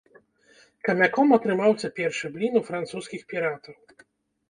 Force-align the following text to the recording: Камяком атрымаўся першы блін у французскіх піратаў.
Камяком 0.87 1.27
атрымаўся 1.37 1.93
першы 2.01 2.35
блін 2.41 2.53
у 2.63 2.65
французскіх 2.73 3.21
піратаў. 3.33 3.75